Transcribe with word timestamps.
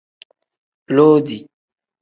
Loodi. 0.95 1.37